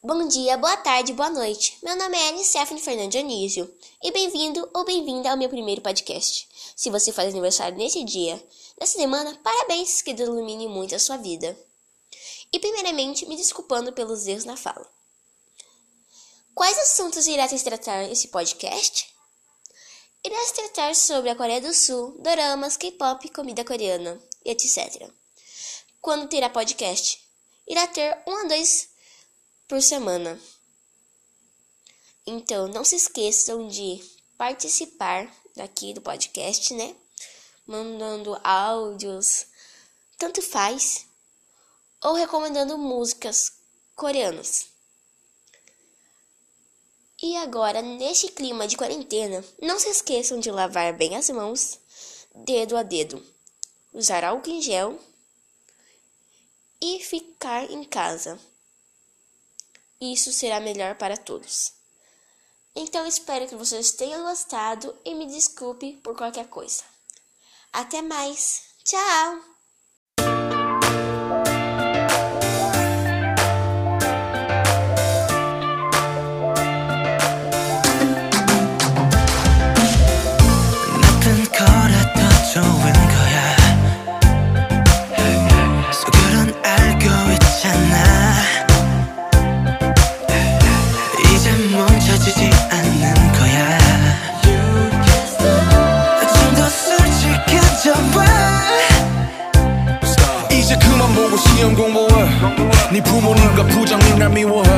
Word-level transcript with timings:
Bom 0.00 0.28
dia, 0.28 0.56
boa 0.56 0.76
tarde, 0.76 1.12
boa 1.12 1.28
noite. 1.28 1.76
Meu 1.82 1.96
nome 1.96 2.16
é 2.16 2.28
Anne 2.28 2.44
Stephanie 2.44 2.80
Fernando 2.80 3.10
Dionísio 3.10 3.68
e 4.00 4.12
bem-vindo 4.12 4.70
ou 4.72 4.84
bem-vinda 4.84 5.28
ao 5.28 5.36
meu 5.36 5.48
primeiro 5.48 5.82
podcast. 5.82 6.48
Se 6.76 6.88
você 6.88 7.12
faz 7.12 7.30
aniversário 7.30 7.76
nesse 7.76 8.04
dia, 8.04 8.40
nessa 8.80 8.96
semana, 8.96 9.36
parabéns, 9.42 10.00
que 10.00 10.14
Deus 10.14 10.28
ilumine 10.28 10.68
muito 10.68 10.94
a 10.94 11.00
sua 11.00 11.16
vida. 11.16 11.58
E 12.52 12.60
primeiramente, 12.60 13.26
me 13.26 13.36
desculpando 13.36 13.92
pelos 13.92 14.24
erros 14.28 14.44
na 14.44 14.56
fala. 14.56 14.88
Quais 16.54 16.78
assuntos 16.78 17.26
irá 17.26 17.48
tratar 17.48 18.04
esse 18.04 18.28
podcast? 18.28 19.12
Irá 20.24 20.38
tratar 20.54 20.94
sobre 20.94 21.30
a 21.30 21.34
Coreia 21.34 21.60
do 21.60 21.74
Sul, 21.74 22.16
doramas, 22.20 22.76
K-pop, 22.76 23.28
comida 23.30 23.64
coreana 23.64 24.22
etc. 24.44 25.10
Quando 26.00 26.28
terá 26.28 26.48
podcast? 26.48 27.20
Irá 27.66 27.86
ter 27.88 28.16
um 28.28 28.36
a 28.36 28.44
dois 28.44 28.87
por 29.68 29.82
semana. 29.82 30.40
Então, 32.26 32.66
não 32.68 32.82
se 32.82 32.96
esqueçam 32.96 33.68
de 33.68 34.02
participar 34.38 35.30
daqui 35.54 35.92
do 35.92 36.00
podcast, 36.00 36.72
né? 36.72 36.96
Mandando 37.66 38.40
áudios, 38.42 39.46
tanto 40.16 40.40
faz, 40.40 41.06
ou 42.02 42.14
recomendando 42.14 42.78
músicas 42.78 43.52
coreanas. 43.94 44.66
E 47.22 47.36
agora, 47.36 47.82
neste 47.82 48.28
clima 48.28 48.66
de 48.66 48.76
quarentena, 48.76 49.44
não 49.60 49.78
se 49.78 49.90
esqueçam 49.90 50.40
de 50.40 50.50
lavar 50.50 50.96
bem 50.96 51.14
as 51.14 51.28
mãos, 51.28 51.78
dedo 52.34 52.76
a 52.76 52.82
dedo, 52.82 53.22
usar 53.92 54.24
álcool 54.24 54.50
em 54.50 54.62
gel 54.62 54.98
e 56.80 57.00
ficar 57.00 57.70
em 57.70 57.84
casa 57.84 58.40
isso 60.00 60.32
será 60.32 60.60
melhor 60.60 60.94
para 60.96 61.16
todos. 61.16 61.72
Então 62.74 63.06
espero 63.06 63.48
que 63.48 63.56
vocês 63.56 63.92
tenham 63.92 64.22
gostado 64.22 64.96
e 65.04 65.14
me 65.14 65.26
desculpe 65.26 65.94
por 66.02 66.16
qualquer 66.16 66.48
coisa. 66.48 66.84
Até 67.72 68.02
mais. 68.02 68.62
Tchau! 68.84 69.57
시험 101.36 101.74
공부해. 101.74 102.24
네 102.92 103.02
부모님과 103.02 103.64
부장님 103.64 104.18
날 104.18 104.28
미워해. 104.30 104.68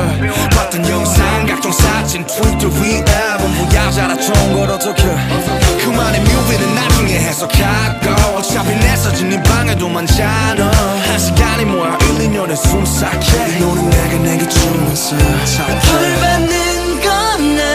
봤던 0.55 0.87
영상 0.89 1.45
각종 1.45 1.71
사진 1.71 2.25
트위터 2.25 2.67
위에 2.67 3.03
전부야 3.05 3.91
자라 3.91 4.15
좋은 4.15 4.53
걸 4.53 4.69
어떡해 4.69 5.03
그만의 5.83 6.21
뮤비는 6.21 6.75
나중에 6.75 7.13
해석하고 7.19 8.37
어차피 8.37 8.75
내 8.75 8.95
사진 8.95 9.29
네 9.29 9.41
방에도 9.43 9.87
많잖아. 9.89 10.71
한 10.71 11.19
시간이 11.19 11.65
뭐야 11.65 11.97
1, 12.19 12.29
2년에 12.29 12.55
숨삭해. 12.55 13.57
이 13.57 13.59
노래 13.59 13.81
내가 13.81 14.17
내게 14.23 14.47
주면서 14.47 15.15
벌 15.17 16.19
받는 16.21 17.01
건아 17.01 17.70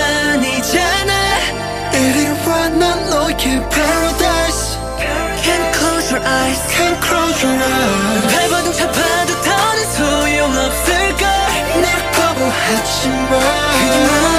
eyes 6.27 6.61
Can't 6.75 6.98
close 7.01 7.42
your 7.42 7.55
eyes 7.55 8.35
발버둥 8.35 8.73
잡아도 8.73 9.31
더는 9.42 9.79
소용없을걸 9.97 11.23
날 11.83 12.13
거부하지 12.13 13.09
마 13.09 13.39
그만 13.39 14.36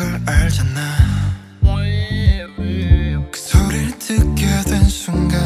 걸 0.00 0.18
알잖아. 0.24 0.80
그 3.30 3.38
소리를 3.38 3.98
듣게 3.98 4.46
된 4.66 4.82
순간 4.88 5.38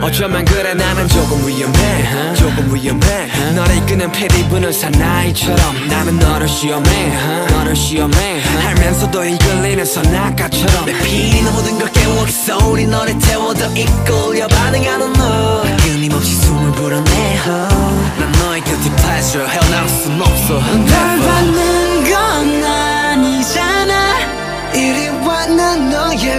어쩌면 0.00 0.44
그래 0.44 0.74
나는 0.74 1.08
조금 1.08 1.44
위험해. 1.46 2.34
조금 2.34 2.72
위험해. 2.72 3.54
너를 3.56 3.76
이끄는 3.78 4.12
패리 4.12 4.48
부는 4.48 4.72
사나이처럼 4.72 5.88
나는 5.88 6.18
너를 6.20 6.48
시험해. 6.48 7.46
너를 7.50 7.74
시험해. 7.74 8.42
알면서도 8.66 9.24
이끌리는 9.24 9.84
선악가처럼. 9.84 10.86
내 10.86 10.92
피리 11.02 11.42
모든 11.42 11.78
걸 11.80 11.90
깨워 11.90 12.24
그 12.24 12.30
소리 12.30 12.86
너를 12.86 13.18
태워도 13.18 13.64
이끌려 13.74 14.46
반응하는 14.46 15.12
너. 15.14 15.62
끊임없이 15.82 16.36
숨을 16.36 16.72
불어내 16.72 17.40
난 17.44 18.32
너의 18.38 18.62
guilty 18.64 18.96
pleasure 18.96 19.48
헤어나올 19.48 19.88
순 19.88 20.20
없어. 20.22 20.54
널 20.60 21.18
받는 21.18 22.04
건아 22.04 22.89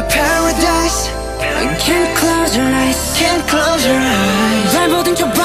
paradise. 0.10 1.10
Can't 1.86 2.18
close 2.18 2.56
your 2.56 2.66
eyes. 2.66 3.18
Can't 3.18 3.48
close 3.48 3.86
your 3.86 3.98
eyes. 3.98 5.41